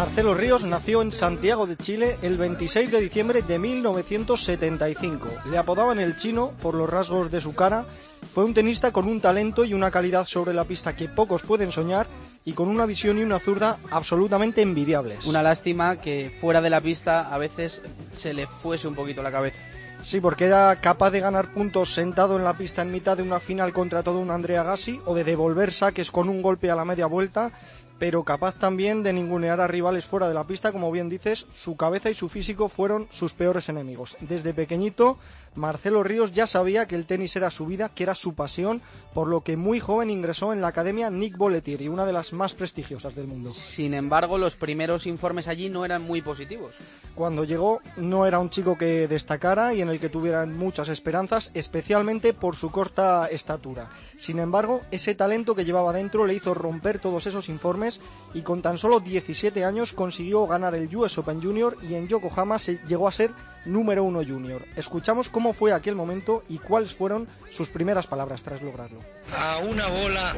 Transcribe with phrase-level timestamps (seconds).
[0.00, 5.28] Marcelo Ríos nació en Santiago de Chile el 26 de diciembre de 1975.
[5.50, 7.84] Le apodaban el chino por los rasgos de su cara.
[8.32, 11.70] Fue un tenista con un talento y una calidad sobre la pista que pocos pueden
[11.70, 12.06] soñar
[12.46, 15.26] y con una visión y una zurda absolutamente envidiables.
[15.26, 17.82] Una lástima que fuera de la pista a veces
[18.14, 19.58] se le fuese un poquito la cabeza.
[20.02, 23.38] Sí, porque era capaz de ganar puntos sentado en la pista en mitad de una
[23.38, 26.86] final contra todo un Andrea Gassi o de devolver saques con un golpe a la
[26.86, 27.52] media vuelta
[28.00, 31.76] pero capaz también de ningunear a rivales fuera de la pista, como bien dices, su
[31.76, 34.16] cabeza y su físico fueron sus peores enemigos.
[34.22, 35.18] Desde pequeñito,
[35.54, 38.80] Marcelo Ríos ya sabía que el tenis era su vida, que era su pasión,
[39.12, 42.54] por lo que muy joven ingresó en la academia Nick Bollettieri, una de las más
[42.54, 43.50] prestigiosas del mundo.
[43.50, 46.76] Sin embargo, los primeros informes allí no eran muy positivos.
[47.14, 51.50] Cuando llegó, no era un chico que destacara y en el que tuvieran muchas esperanzas,
[51.52, 53.90] especialmente por su corta estatura.
[54.16, 57.89] Sin embargo, ese talento que llevaba dentro le hizo romper todos esos informes
[58.34, 62.58] y con tan solo 17 años consiguió ganar el US Open Junior y en Yokohama
[62.58, 63.30] se llegó a ser
[63.64, 64.64] número uno junior.
[64.76, 69.00] Escuchamos cómo fue aquel momento y cuáles fueron sus primeras palabras tras lograrlo.
[69.36, 70.34] A una bola,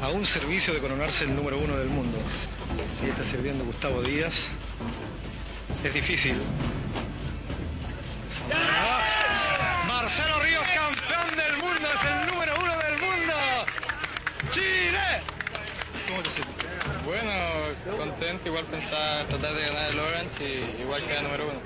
[0.00, 2.18] a un servicio de coronarse el número uno del mundo.
[3.04, 4.34] Y está sirviendo Gustavo Díaz.
[5.82, 6.40] Es difícil.
[9.86, 13.34] Marcelo Ríos, campeón del mundo, es el número uno del mundo.
[14.52, 15.22] Chile.
[16.08, 16.97] ¿Cómo te sientes?
[17.08, 17.30] Bueno,
[17.96, 21.60] contento, igual pensar tratar de ganar el Lawrence y igual quedar número uno.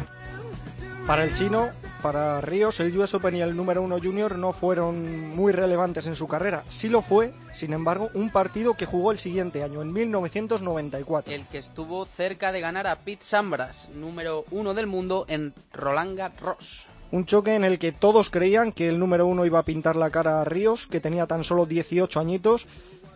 [1.05, 1.69] Para el chino,
[2.01, 6.15] para Ríos, el US Open y el número uno junior no fueron muy relevantes en
[6.15, 6.63] su carrera.
[6.69, 11.35] Sí lo fue, sin embargo, un partido que jugó el siguiente año, en 1994.
[11.35, 16.17] El que estuvo cerca de ganar a Pete Sampras, número uno del mundo, en Roland
[16.17, 16.87] Garros.
[17.11, 20.11] Un choque en el que todos creían que el número uno iba a pintar la
[20.11, 22.69] cara a Ríos, que tenía tan solo 18 añitos,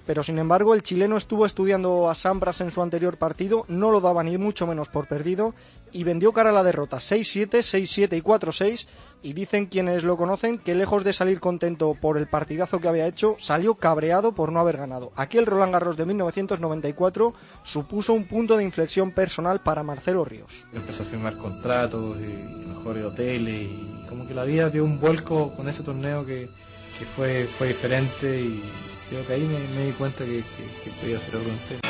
[0.06, 4.00] pero sin embargo el chileno estuvo estudiando a Sampras en su anterior partido, no lo
[4.00, 5.54] daba ni mucho menos por perdido
[5.92, 8.86] y vendió cara a la derrota 6-7, 6-7 y 4-6
[9.22, 13.06] y dicen quienes lo conocen que lejos de salir contento por el partidazo que había
[13.06, 15.12] hecho, salió cabreado por no haber ganado.
[15.16, 20.66] Aquel Roland Garros de 1994 supuso un punto de inflexión personal para Marcelo Ríos.
[20.72, 25.52] Empezó a firmar contratos y mejores hoteles y como que la vida dio un vuelco
[25.56, 26.48] con ese torneo que,
[26.98, 28.62] que fue, fue diferente y
[29.10, 31.80] que ahí me, me di cuenta que, que, que podía hacer algo entero.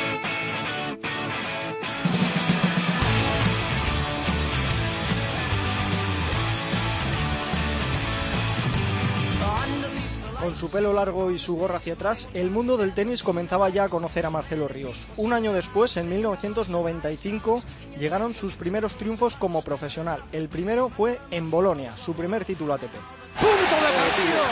[10.39, 13.85] Con su pelo largo y su gorra hacia atrás, el mundo del tenis comenzaba ya
[13.85, 15.05] a conocer a Marcelo Ríos.
[15.17, 17.63] Un año después, en 1995,
[17.99, 20.23] llegaron sus primeros triunfos como profesional.
[20.31, 22.93] El primero fue en Bolonia, su primer título ATP.
[23.41, 24.43] Punto de partido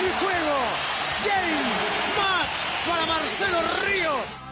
[0.00, 0.58] y juego.
[1.24, 1.91] Game
[2.88, 4.42] para Marcelo Ríos.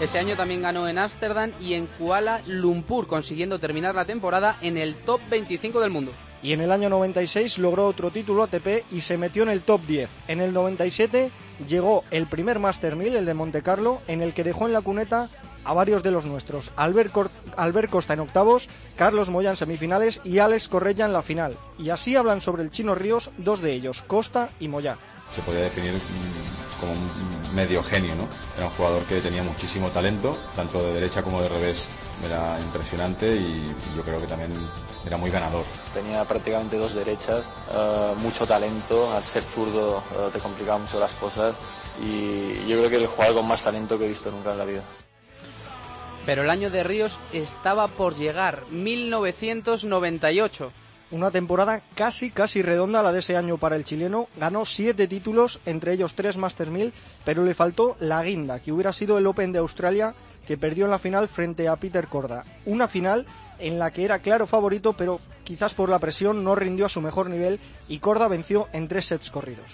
[0.00, 4.76] Ese año también ganó en Ámsterdam y en Kuala Lumpur, consiguiendo terminar la temporada en
[4.76, 6.12] el top 25 del mundo.
[6.42, 9.80] Y en el año 96 logró otro título ATP y se metió en el top
[9.86, 10.08] 10.
[10.28, 11.30] En el 97
[11.66, 14.82] llegó el primer Master 1000, el de Monte Carlo, en el que dejó en la
[14.82, 15.28] cuneta
[15.66, 16.70] a varios de los nuestros.
[16.76, 21.22] Albert, Cor Albert Costa en octavos, Carlos Moya en semifinales y Alex Correia en la
[21.22, 21.58] final.
[21.78, 24.96] Y así hablan sobre el Chino Ríos dos de ellos, Costa y Moya.
[25.34, 28.28] Se podría definir mm, como un medio genio, ¿no?
[28.56, 31.84] Era un jugador que tenía muchísimo talento, tanto de derecha como de revés.
[32.24, 34.52] Era impresionante y, yo creo que también
[35.04, 35.64] era muy ganador.
[35.92, 41.12] Tenía prácticamente dos derechas, eh, mucho talento, al ser zurdo eh, te complicaba mucho las
[41.14, 41.54] cosas
[42.02, 44.64] y yo creo que el jugador con más talento que he visto nunca en la
[44.64, 44.82] vida.
[46.26, 50.72] Pero el año de Ríos estaba por llegar, 1998.
[51.12, 54.26] Una temporada casi, casi redonda la de ese año para el chileno.
[54.36, 56.92] Ganó siete títulos, entre ellos tres Master 1000,
[57.24, 60.16] pero le faltó la guinda, que hubiera sido el Open de Australia,
[60.48, 62.42] que perdió en la final frente a Peter Corda.
[62.64, 63.24] Una final
[63.60, 67.00] en la que era claro favorito, pero quizás por la presión no rindió a su
[67.00, 69.70] mejor nivel y Corda venció en tres sets corridos.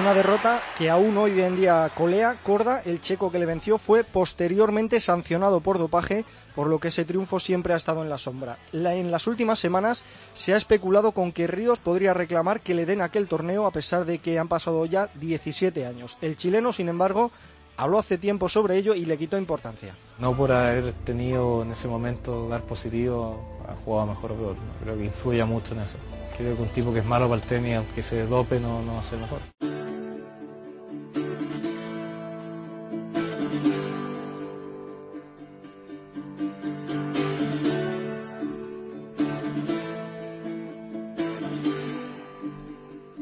[0.00, 2.38] Una derrota que aún hoy en día colea.
[2.42, 6.24] Corda, el checo que le venció, fue posteriormente sancionado por dopaje,
[6.54, 8.56] por lo que ese triunfo siempre ha estado en la sombra.
[8.72, 10.02] En las últimas semanas
[10.32, 14.06] se ha especulado con que Ríos podría reclamar que le den aquel torneo a pesar
[14.06, 16.16] de que han pasado ya 17 años.
[16.22, 17.30] El chileno, sin embargo,
[17.76, 19.94] habló hace tiempo sobre ello y le quitó importancia.
[20.18, 24.56] No por haber tenido en ese momento dar positivo, ha jugado mejor o peor.
[24.82, 25.98] Creo que influye mucho en eso.
[26.36, 28.94] Creo que un tipo que es malo para el tenis, aunque se dope, no, no
[28.94, 29.40] va mejor.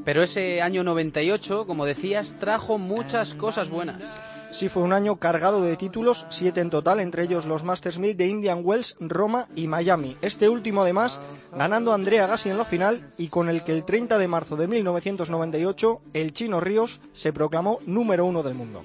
[0.05, 4.03] Pero ese año 98, como decías, trajo muchas cosas buenas.
[4.52, 8.17] Sí, fue un año cargado de títulos, siete en total, entre ellos los Masters 1000
[8.17, 10.17] de Indian Wells, Roma y Miami.
[10.23, 11.20] Este último, además,
[11.56, 14.67] ganando Andrea Gassi en la final y con el que el 30 de marzo de
[14.67, 18.82] 1998 el chino Ríos se proclamó número uno del mundo.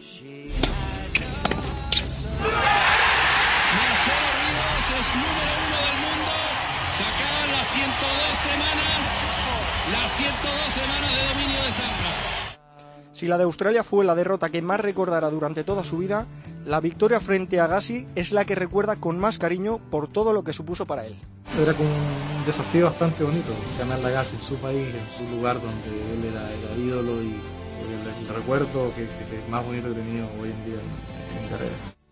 [13.16, 16.28] Si la de Australia fue la derrota que más recordará durante toda su vida,
[16.66, 20.44] la victoria frente a Gassi es la que recuerda con más cariño por todo lo
[20.44, 21.16] que supuso para él.
[21.58, 25.88] Era un desafío bastante bonito, ganar la Gassi en su país, en su lugar donde
[25.88, 27.38] él era, era ídolo y
[28.28, 29.08] el, recuerdo que,
[29.50, 32.05] más bonito he tenido hoy en día en mi carrera.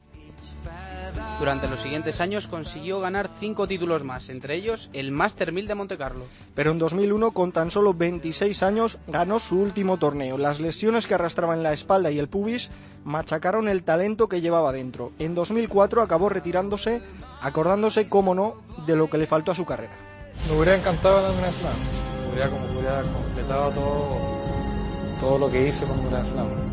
[1.39, 5.75] Durante los siguientes años consiguió ganar cinco títulos más, entre ellos el Master 1000 de
[5.75, 6.25] Monte Carlo.
[6.55, 10.37] Pero en 2001, con tan solo 26 años, ganó su último torneo.
[10.37, 12.69] Las lesiones que arrastraba en la espalda y el pubis
[13.03, 15.11] machacaron el talento que llevaba dentro.
[15.19, 17.01] En 2004 acabó retirándose,
[17.41, 18.55] acordándose, cómo no,
[18.85, 19.93] de lo que le faltó a su carrera.
[20.47, 21.73] Me hubiera encantado ganar un Slam.
[22.31, 24.17] Hubiera, como, hubiera completado todo,
[25.19, 26.72] todo lo que hice con un Grand Slam.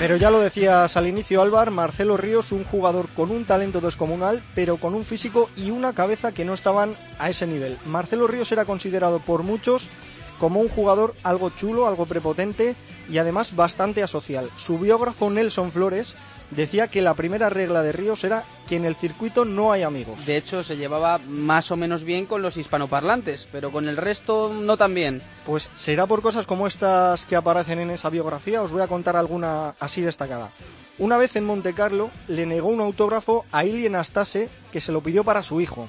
[0.00, 4.42] Pero ya lo decías al inicio, Álvar, Marcelo Ríos, un jugador con un talento descomunal,
[4.54, 7.76] pero con un físico y una cabeza que no estaban a ese nivel.
[7.84, 9.90] Marcelo Ríos era considerado por muchos
[10.38, 12.76] como un jugador algo chulo, algo prepotente
[13.10, 14.48] y además bastante asocial.
[14.56, 16.16] Su biógrafo Nelson Flores
[16.50, 20.24] decía que la primera regla de Ríos era que en el circuito no hay amigos.
[20.26, 24.52] De hecho, se llevaba más o menos bien con los hispanoparlantes, pero con el resto
[24.52, 25.22] no tan bien.
[25.46, 29.16] Pues será por cosas como estas que aparecen en esa biografía, os voy a contar
[29.16, 30.50] alguna así destacada.
[30.98, 35.02] Una vez en Monte Carlo le negó un autógrafo a Ili Anastase que se lo
[35.02, 35.88] pidió para su hijo.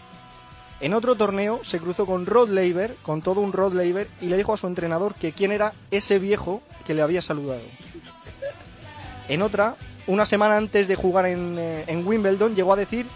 [0.79, 4.37] En otro torneo se cruzó con Rod Laver, con todo un Rod Laver, y le
[4.37, 7.61] dijo a su entrenador que quién era ese viejo que le había saludado.
[9.27, 9.75] En otra,
[10.11, 13.07] una semana antes de jugar en, eh, en, Wimbledon, llegó a decir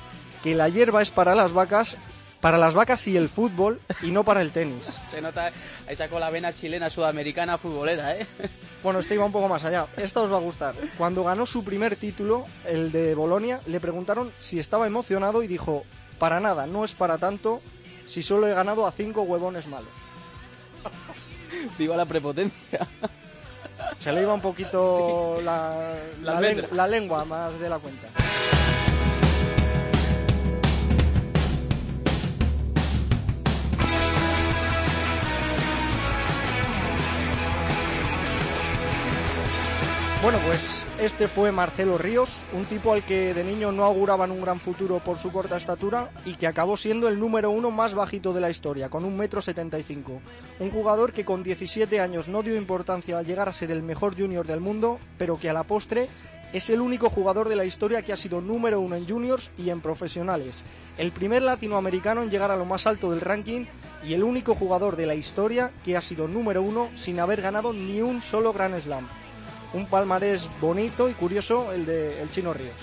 [0.41, 1.97] que la hierba es para las vacas,
[2.39, 4.85] para las vacas y el fútbol, y no para el tenis.
[5.09, 5.51] Se nota,
[5.87, 8.25] ahí sacó la vena chilena sudamericana futbolera, ¿eh?
[8.81, 9.87] Bueno, este iba un poco más allá.
[9.97, 10.75] Esta os va a gustar.
[10.95, 15.83] Cuando ganó su primer título, el de Bolonia, le preguntaron si estaba emocionado y dijo,
[16.19, 17.61] para nada, no es para tanto
[18.05, 19.89] si solo he ganado a cinco huevones malos.
[21.79, 22.87] Viva la prepotencia.
[23.99, 25.45] Se le iba un poquito sí.
[25.45, 28.07] la, la, la, lengua, la, lengua más de la cuenta.
[40.25, 44.41] Bueno, pues este fue Marcelo Ríos, un tipo al que de niño no auguraban un
[44.41, 48.33] gran futuro por su corta estatura y que acabó siendo el número uno más bajito
[48.33, 50.19] de la historia, con un metro setenta y cinco.
[50.59, 54.19] Un jugador que con 17 años no dio importancia a llegar a ser el mejor
[54.19, 56.09] junior del mundo, pero que a la postre
[56.53, 59.69] es el único jugador de la historia que ha sido número uno en juniors y
[59.69, 60.63] en profesionales.
[60.97, 63.65] El primer latinoamericano en llegar a lo más alto del ranking
[64.03, 67.73] y el único jugador de la historia que ha sido número uno sin haber ganado
[67.73, 69.07] ni un solo Grand Slam
[69.75, 72.75] un palmarés bonito y curioso el de el Chino Ríos.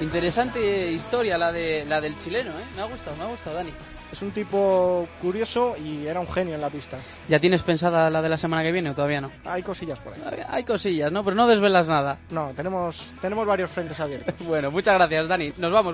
[0.00, 2.64] Interesante historia la de la del chileno, ¿eh?
[2.74, 3.70] Me ha gustado, me ha gustado, Dani.
[4.10, 6.98] Es un tipo curioso y era un genio en la pista.
[7.28, 9.30] ¿Ya tienes pensada la de la semana que viene o todavía no?
[9.46, 10.20] Hay cosillas por ahí.
[10.50, 11.24] Hay cosillas, ¿no?
[11.24, 12.18] Pero no desvelas nada.
[12.28, 14.34] No, tenemos, tenemos varios frentes abiertos.
[14.46, 15.52] bueno, muchas gracias, Dani.
[15.56, 15.90] Nos vamos.